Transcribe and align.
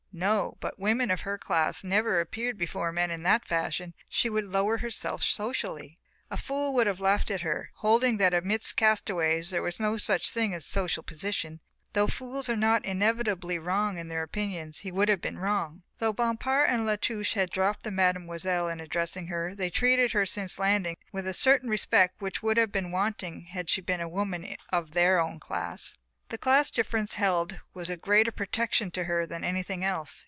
No, 0.13 0.57
but 0.59 0.77
women 0.77 1.09
of 1.09 1.21
her 1.21 1.37
class 1.37 1.85
never 1.85 2.19
appeared 2.19 2.57
before 2.57 2.91
men 2.91 3.11
in 3.11 3.23
that 3.23 3.45
fashion, 3.45 3.93
she 4.09 4.29
would 4.29 4.43
lower 4.43 4.79
herself 4.79 5.23
socially. 5.23 5.99
A 6.29 6.35
fool 6.35 6.73
would 6.73 6.85
have 6.85 6.99
laughed 6.99 7.31
at 7.31 7.43
her, 7.43 7.71
holding 7.75 8.17
that 8.17 8.33
amidst 8.33 8.75
castaways 8.75 9.51
there 9.51 9.61
was 9.61 9.79
no 9.79 9.95
such 9.95 10.29
thing 10.29 10.53
as 10.53 10.65
social 10.65 11.01
position, 11.01 11.51
and, 11.53 11.59
though 11.93 12.07
fools 12.07 12.49
are 12.49 12.57
not 12.57 12.83
inevitably 12.83 13.57
wrong 13.57 13.97
in 13.97 14.09
their 14.09 14.21
opinions, 14.21 14.79
he 14.79 14.91
would 14.91 15.07
have 15.07 15.21
been 15.21 15.39
wrong. 15.39 15.81
Though 15.99 16.11
Bompard 16.11 16.67
and 16.69 16.85
La 16.85 16.97
Touche 16.97 17.35
had 17.35 17.49
dropped 17.49 17.83
the 17.83 17.89
"mademoiselle" 17.91 18.67
in 18.67 18.81
addressing 18.81 19.27
her, 19.27 19.55
they 19.55 19.69
treated 19.69 20.11
her 20.11 20.25
since 20.25 20.59
landing 20.59 20.97
with 21.13 21.25
a 21.25 21.33
certain 21.33 21.69
respect 21.69 22.19
which 22.19 22.43
would 22.43 22.57
have 22.57 22.73
been 22.73 22.91
wanting 22.91 23.43
had 23.43 23.69
she 23.69 23.79
been 23.79 24.01
a 24.01 24.09
woman 24.09 24.57
of 24.73 24.91
their 24.91 25.21
own 25.21 25.39
class. 25.39 25.95
The 26.29 26.37
class 26.37 26.71
difference 26.71 27.15
held 27.15 27.51
and 27.51 27.61
was 27.73 27.89
a 27.89 27.97
greater 27.97 28.31
protection 28.31 28.89
to 28.91 29.03
her 29.03 29.25
than 29.25 29.43
anything 29.43 29.83
else. 29.83 30.19